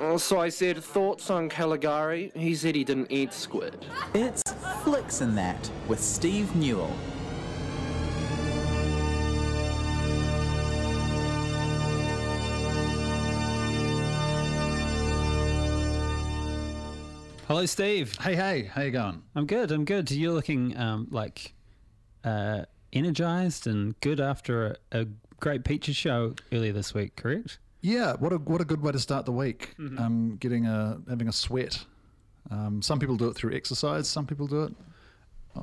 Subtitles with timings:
[0.00, 2.32] Uh, so I said, thoughts on Caligari?
[2.34, 3.84] He said he didn't eat squid.
[4.14, 4.42] It's
[4.82, 6.96] Flicks and That with Steve Newell.
[17.46, 18.16] Hello, Steve.
[18.22, 19.22] Hey, hey, how you going?
[19.34, 19.70] I'm good.
[19.70, 20.10] I'm good.
[20.10, 21.52] You're looking um, like
[22.24, 25.06] uh, energized and good after a, a
[25.40, 27.16] great picture show earlier this week.
[27.16, 27.58] Correct?
[27.82, 29.74] Yeah, what a what a good way to start the week.
[29.78, 31.84] Um, getting a having a sweat.
[32.50, 34.08] Um, some people do it through exercise.
[34.08, 34.74] Some people do it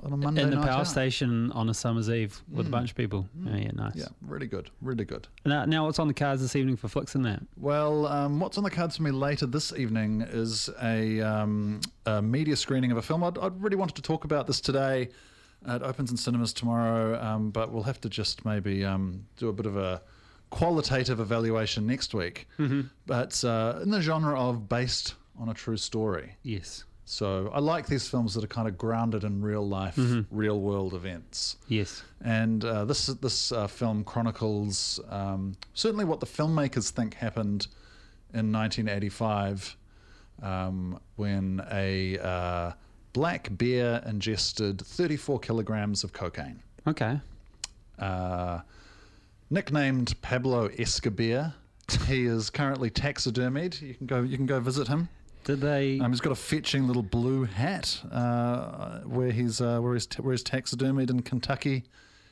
[0.04, 0.88] on a Monday In the power out.
[0.88, 3.28] station on a summer's eve with a bunch of people.
[3.48, 3.96] Oh, yeah, nice.
[3.96, 5.28] Yeah, really good, really good.
[5.46, 7.42] Now, now, what's on the cards this evening for Flicks and that?
[7.58, 12.22] Well, um, what's on the cards for me later this evening is a, um, a
[12.22, 13.24] media screening of a film.
[13.24, 15.10] I'd, I'd really wanted to talk about this today.
[15.68, 19.48] Uh, it opens in cinemas tomorrow, um, but we'll have to just maybe um, do
[19.50, 20.02] a bit of a
[20.50, 22.48] qualitative evaluation next week.
[23.06, 26.36] But uh, in the genre of based on a true story.
[26.44, 26.84] Yes.
[27.06, 29.98] So I like these films that are kind of grounded in real life,
[30.30, 31.56] real world events.
[31.70, 32.04] Yes.
[32.22, 37.68] And uh, this this uh, film chronicles um, certainly what the filmmakers think happened
[38.34, 39.78] in 1985
[40.44, 42.72] um, when a uh,
[43.14, 46.62] black bear ingested 34 kilograms of cocaine.
[46.86, 47.20] Okay.
[49.50, 51.54] Nicknamed Pablo Escobar,
[52.06, 53.82] he is currently taxidermied.
[53.82, 55.10] You can go you can go visit him.
[55.46, 56.00] Did they?
[56.00, 60.34] Um, he's got a fetching little blue hat uh, where he's uh, where he's where
[60.34, 61.86] he's taxidermied in Kentucky,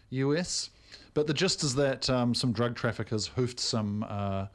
[0.10, 0.70] U.S.
[1.14, 4.48] But the gist is that um, some drug traffickers hoofed some uh,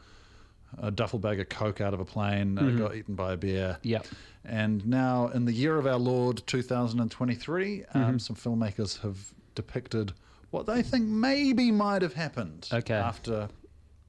[0.78, 3.78] a duffel bag of coke out of a plane, uh, got eaten by a bear.
[3.82, 4.06] Yep.
[4.44, 9.16] And now, in the year of our Lord 2023, um, some filmmakers have
[9.54, 10.12] depicted
[10.50, 12.68] what they think maybe might have happened.
[12.72, 12.94] Okay.
[12.94, 13.48] After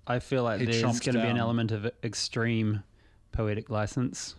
[0.07, 2.83] I feel like He there's going to be an element of extreme
[3.31, 4.35] poetic license.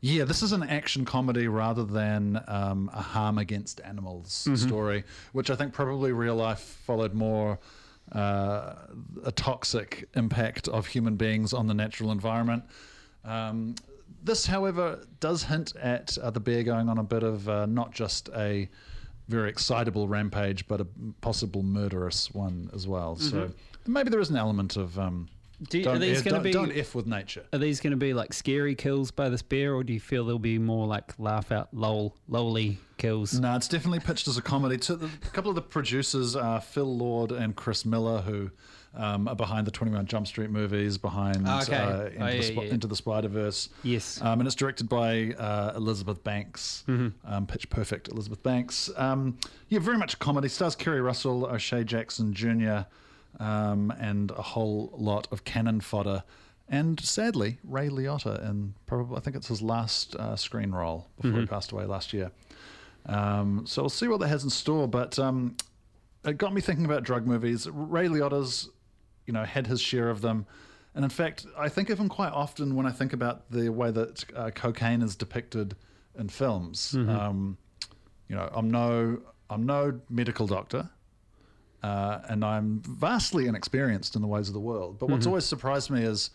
[0.00, 5.48] Yeah, this is an action comedy rather than um, a harm against animals story, which
[5.48, 7.60] I think probably real life followed more
[8.10, 8.74] uh,
[9.24, 12.64] a toxic impact of human beings on the natural environment.
[13.24, 13.76] Um,
[14.24, 17.92] this, however, does hint at uh, the bear going on a bit of uh, not
[17.92, 18.68] just a
[19.32, 20.86] very excitable rampage, but a
[21.20, 23.16] possible murderous one as well.
[23.16, 23.50] So
[23.86, 25.28] maybe there is an element of um,
[25.68, 27.44] Do you- are these F- gonna be- don't f with nature.
[27.52, 30.24] Are these going to be like scary kills by this bear, or do you feel
[30.24, 33.38] there'll be more like laugh out, lol, lowly kills?
[33.38, 34.76] No, it's definitely pitched as a comedy.
[34.78, 38.50] To the, a couple of the producers are Phil Lord and Chris Miller, who
[38.94, 41.76] um, are behind the Twenty One Jump Street movies, behind Ah, okay.
[41.76, 42.74] uh, Oh, into, yeah, the, Sp- yeah.
[42.74, 43.68] into the Spider Verse.
[43.82, 44.20] Yes.
[44.20, 47.32] um, and it's directed by uh, Elizabeth Banks, Mm-hmm.
[47.32, 48.90] um, Pitch Perfect Elizabeth Banks.
[48.96, 50.48] Um, yeah, very much a comedy.
[50.48, 52.80] Stars Keri Russell, O'Shea Jackson Jr.,
[53.40, 56.22] um, and a whole lot of cannon fodder.
[56.68, 61.40] And sadly, Ray Liotta in probably I think it's his last uh, screen role before
[61.40, 62.30] he passed away last year.
[63.06, 64.88] Um, so we'll see what that has in store.
[64.88, 65.56] But um,
[66.24, 67.68] it got me thinking about drug movies.
[67.68, 68.70] Ray Liotta's,
[69.26, 70.46] you know, had his share of them.
[70.94, 73.90] And in fact, I think of him quite often when I think about the way
[73.90, 75.74] that uh, cocaine is depicted
[76.18, 76.94] in films.
[77.08, 77.56] Um,
[78.28, 79.18] you know, I'm no,
[79.50, 80.88] I'm no medical doctor,
[81.82, 84.98] uh, and I'm vastly inexperienced in the ways of the world.
[84.98, 86.30] But what's always surprised me is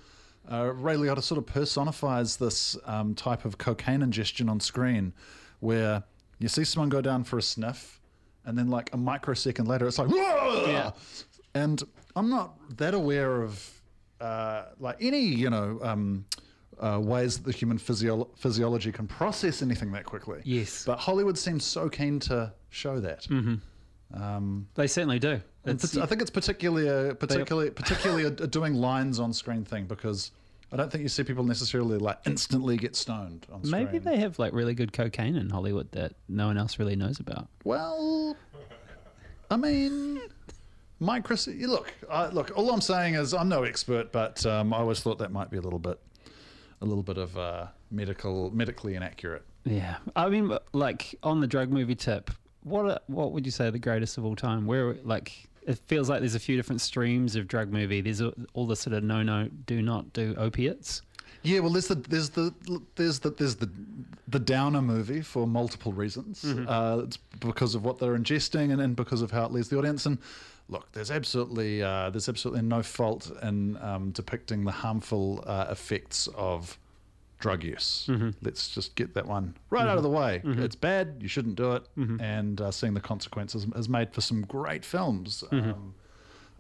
[0.52, 5.14] uh, Ray Liotta sort of personifies this um, type of cocaine ingestion on screen,
[5.60, 6.04] where
[6.40, 8.00] you see someone go down for a sniff,
[8.46, 10.66] and then like a microsecond later, it's like, Whoa!
[10.68, 10.92] Yeah.
[11.56, 11.82] and
[12.16, 13.82] I'm not that aware of
[14.22, 16.26] uh, like any you know um,
[16.80, 20.42] uh, ways that the human physio- physiology can process anything that quickly.
[20.44, 20.84] Yes.
[20.86, 23.24] but Hollywood seems so keen to show that.
[23.24, 23.56] Mm-hmm.
[24.14, 25.42] Um, They certainly do.
[25.66, 29.86] It's, I think it's particularly a, particularly particularly a, a doing lines on screen thing
[29.86, 30.32] because
[30.72, 33.86] I don't think you see people necessarily like instantly get stoned on screen.
[33.86, 37.20] maybe they have like really good cocaine in Hollywood that no one else really knows
[37.20, 37.48] about.
[37.66, 38.36] Well,
[39.50, 40.22] I mean,
[41.00, 41.38] micro.
[41.48, 42.52] Look, I, look.
[42.56, 45.58] All I'm saying is I'm no expert, but um, I always thought that might be
[45.58, 46.00] a little bit,
[46.82, 49.44] a little bit of uh, medical, medically inaccurate.
[49.64, 52.32] Yeah, I mean, like on the drug movie tip,
[52.68, 54.66] what are, what would you say are the greatest of all time?
[54.66, 58.02] Where like it feels like there's a few different streams of drug movie.
[58.02, 58.22] There's
[58.54, 61.02] all the sort of no no do not do opiates.
[61.44, 62.54] Yeah, well, there's the there's the
[62.96, 63.70] there's the there's the
[64.28, 66.44] the downer movie for multiple reasons.
[66.44, 69.78] Uh, it's because of what they're ingesting and, and because of how it leaves the
[69.78, 70.06] audience.
[70.06, 70.18] And
[70.68, 76.28] look, there's absolutely uh, there's absolutely no fault in um, depicting the harmful uh, effects
[76.36, 76.78] of
[77.40, 78.10] drug use.
[78.42, 80.42] Let's just get that one right out of the way.
[80.64, 81.18] It's bad.
[81.22, 81.84] You shouldn't do it.
[82.22, 85.44] And uh, seeing the consequences has made for some great films.
[85.52, 85.94] Um,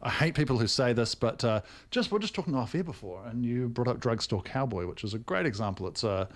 [0.03, 3.25] I hate people who say this, but uh, just we're just talking off air before,
[3.25, 5.87] and you brought up Drugstore Cowboy, which is a great example.
[5.87, 6.29] It's a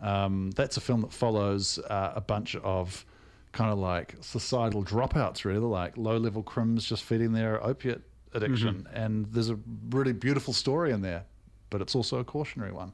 [0.00, 3.04] um, that's a film that follows uh, a bunch of
[3.52, 8.00] kind of like societal dropouts, really, like low level crims just feeding their opiate
[8.32, 9.58] addiction, and there's a
[9.90, 11.24] really beautiful story in there,
[11.72, 12.92] but it's also a cautionary one,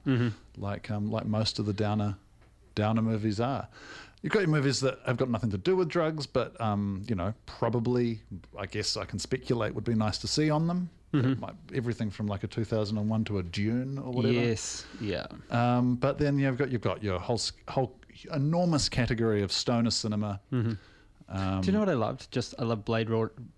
[0.57, 2.17] like um, like most of the downer
[2.75, 3.69] downer movies are.
[4.23, 7.15] You've got your movies that have got nothing to do with drugs, but um, you
[7.15, 8.21] know, probably,
[8.59, 10.91] I guess I can speculate, would be nice to see on them.
[11.41, 14.35] Like everything from like a 2001 to a Dune or whatever.
[14.35, 14.85] Yes.
[15.01, 15.27] Yeah.
[15.51, 17.97] Um, but then you've got you've got your whole whole
[18.35, 20.41] enormous category of stoner cinema.
[21.31, 22.31] Um, Do you know what I loved?
[22.31, 23.09] Just I love Blade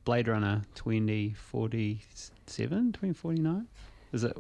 [0.05, 3.67] Blade Runner 2047, 2049.
[4.13, 4.37] Is it?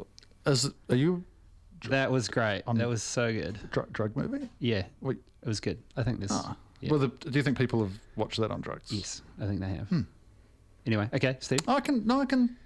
[0.46, 1.24] Is are you
[1.88, 2.62] That was great.
[2.66, 3.58] On- that was so good.
[3.70, 4.48] dr- drug movie?
[4.58, 5.78] Yeah, Wait, it was good.
[5.96, 6.30] I think this.
[6.32, 6.56] ah.
[6.80, 6.90] yeah.
[6.90, 8.90] well, the, do you think people have watched that on drugs?
[8.92, 9.88] yes, I think they have.
[9.88, 10.00] Hmm.
[10.86, 11.60] Anyway, okay, Steve.
[11.68, 12.56] I can no, I can.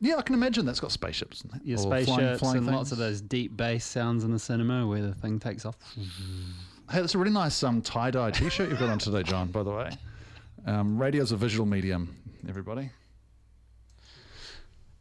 [0.00, 1.40] Yeah, I can imagine that's got spaceships.
[1.42, 4.30] In it, Your or flying- spaceships flying and lots of those deep bass sounds in
[4.30, 5.76] the cinema where the thing takes off.
[6.90, 9.48] Hey, that's a really nice um, tie dye t shirt you've got on today, John.
[9.48, 9.90] By the way,
[10.66, 12.14] um, radio's a visual medium.
[12.48, 12.90] Everybody.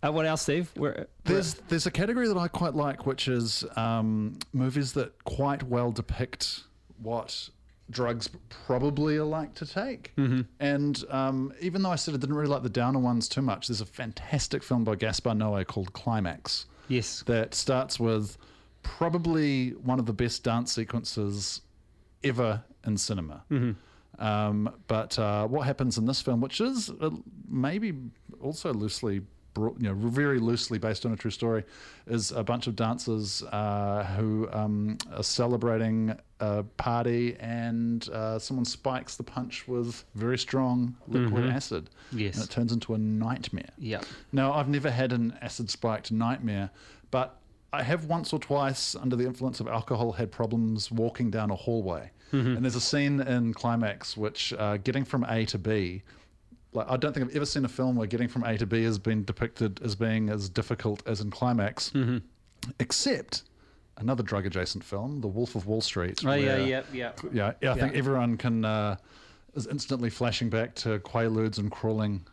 [0.06, 0.72] Uh, what else, Steve?
[0.76, 5.64] Where, There's there's a category that I quite like, which is um, movies that quite
[5.64, 6.64] well depict
[7.02, 7.50] what
[7.90, 10.12] drugs probably are like to take.
[10.60, 13.68] And um, even though I said I didn't really like the downer ones too much,
[13.68, 17.24] there's a fantastic film by Gaspar Noé called Climax yes.
[17.28, 18.38] that starts with
[18.84, 21.62] probably one of the best dance sequences
[22.24, 23.44] ever in cinema.
[24.18, 27.10] Um, but uh, what happens in this film, which is uh,
[27.48, 27.94] maybe
[28.42, 29.22] also loosely,
[29.56, 31.64] brought, you know, very loosely based on a true story,
[32.06, 38.66] is a bunch of dancers uh, who um, are celebrating a party and uh, someone
[38.66, 41.90] spikes the punch with very strong liquid acid.
[42.12, 42.36] Yes.
[42.36, 43.72] And it turns into a nightmare.
[43.80, 44.02] Yeah.
[44.32, 46.70] Now, I've never had an acid spiked nightmare,
[47.10, 47.40] but
[47.74, 51.56] I have once or twice, under the influence of alcohol, had problems walking down a
[51.56, 52.12] hallway.
[52.58, 56.04] And there's a scene in Climax which uh, getting from A to B,
[56.76, 58.84] like I don't think I've ever seen a film where getting from A to B
[58.84, 61.92] has been depicted as being as difficult as in Climax,
[62.80, 63.44] except
[63.98, 66.22] another drug adjacent film, The Wolf of Wall Street.
[66.26, 67.12] Oh yeah, where- yeah, yeah.
[67.32, 68.98] yeah, yeah, I think everyone can uh,
[69.56, 72.26] is instantly flashing back to quaaludes and crawling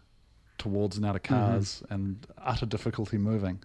[0.58, 3.60] towards and out of cars and utter difficulty moving.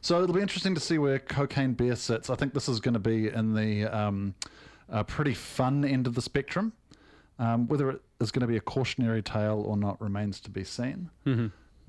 [0.00, 2.28] So it'll be interesting to see where cocaine Bear sits.
[2.28, 4.34] I think this is going to be in the um,
[4.90, 6.72] uh, pretty fun end of the spectrum.
[7.44, 10.64] Um, whether it is going to be a cautionary tale or not remains to be
[10.64, 11.10] seen.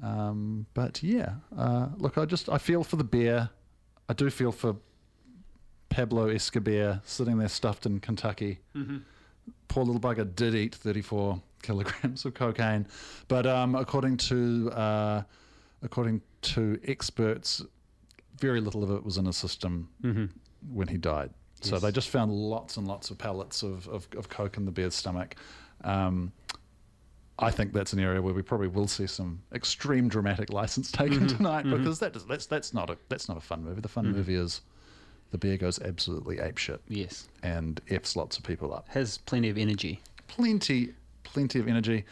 [0.02, 3.50] Um, but yeah, uh, look, I just I feel for the bear.
[4.10, 4.76] I do feel for
[5.90, 8.60] Pablo Escobar sitting there stuffed in Kentucky.
[9.68, 12.88] Poor little bugger did eat 34 kilograms of cocaine,
[13.28, 15.22] but um, according to uh,
[15.84, 16.22] according
[16.54, 17.62] to experts,
[18.40, 19.88] very little of it was in his system
[20.74, 21.30] when he died.
[21.63, 24.71] So they just found lots and lots of pellets of, of, of coke in the
[24.71, 25.36] bear's stomach.
[25.83, 26.31] Um,
[27.39, 31.27] I think that's an area where we probably will see some extreme dramatic license taken
[31.27, 33.81] tonight because that is, that's that's not a that's not a fun movie.
[33.81, 34.62] The fun movie is
[35.31, 37.27] the bear goes absolutely apeshit Yes.
[37.42, 38.88] and f's lots of people up.
[38.89, 40.00] Has plenty of energy.
[40.27, 40.94] Plenty,
[41.24, 42.06] plenty of energy,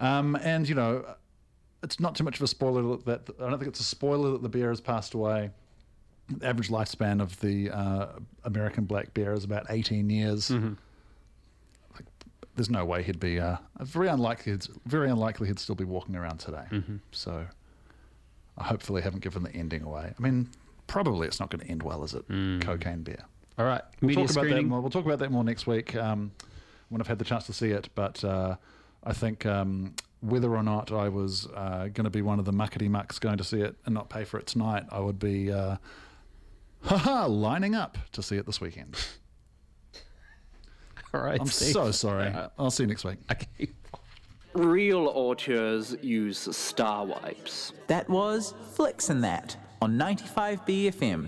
[0.00, 1.04] um, and you know,
[1.82, 4.42] it's not too much of a spoiler that I don't think it's a spoiler that
[4.42, 5.50] the bear has passed away.
[6.28, 8.06] The average lifespan of the uh,
[8.44, 10.50] American black bear is about 18 years.
[10.50, 12.04] Like,
[12.54, 13.40] there's no way he'd be.
[13.40, 14.58] Uh, very unlikely.
[14.86, 16.64] Very unlikely he'd still be walking around today.
[17.12, 17.46] So,
[18.58, 20.12] I hopefully haven't given the ending away.
[20.18, 20.48] I mean,
[20.86, 22.24] probably it's not going to end well, is it?
[22.60, 23.24] Cocaine bear.
[23.58, 23.82] All right.
[24.00, 24.68] We'll Media talk about that screening.
[24.68, 24.80] more.
[24.80, 26.30] We'll talk about that more next week um,
[26.90, 27.88] when I've had the chance to see it.
[27.94, 28.56] But uh,
[29.02, 32.52] I think um, whether or not I was uh, going to be one of the
[32.52, 35.50] muckety mucks going to see it and not pay for it tonight, I would be
[35.52, 35.76] uh,
[36.82, 38.96] haha lining up to see it this weekend.
[41.14, 41.40] All right.
[41.40, 41.72] I'm Steve.
[41.72, 42.32] so sorry.
[42.58, 43.18] I'll see you next week.
[43.30, 43.68] Okay.
[44.54, 47.72] Real auteurs use star wipes.
[47.86, 51.26] That was Flicks and That on 95BFM